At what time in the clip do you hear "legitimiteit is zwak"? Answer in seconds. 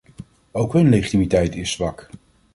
0.89-2.09